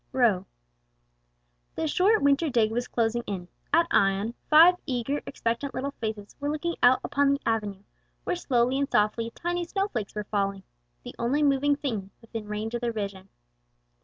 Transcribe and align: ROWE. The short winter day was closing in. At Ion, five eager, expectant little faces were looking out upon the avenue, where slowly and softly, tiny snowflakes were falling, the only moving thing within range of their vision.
ROWE. 0.13 0.47
The 1.75 1.87
short 1.87 2.23
winter 2.23 2.49
day 2.49 2.69
was 2.69 2.87
closing 2.87 3.21
in. 3.27 3.47
At 3.71 3.85
Ion, 3.91 4.33
five 4.49 4.73
eager, 4.87 5.21
expectant 5.27 5.75
little 5.75 5.91
faces 5.99 6.35
were 6.39 6.49
looking 6.49 6.75
out 6.81 7.01
upon 7.03 7.29
the 7.29 7.41
avenue, 7.45 7.83
where 8.23 8.35
slowly 8.35 8.79
and 8.79 8.89
softly, 8.89 9.29
tiny 9.35 9.63
snowflakes 9.63 10.15
were 10.15 10.23
falling, 10.23 10.63
the 11.03 11.13
only 11.19 11.43
moving 11.43 11.75
thing 11.75 12.09
within 12.19 12.47
range 12.47 12.73
of 12.73 12.81
their 12.81 12.91
vision. 12.91 13.29